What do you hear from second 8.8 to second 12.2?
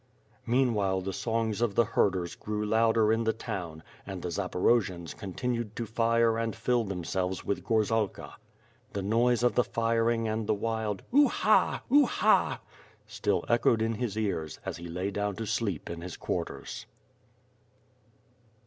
The noise of the firing and the wild "U ha!— U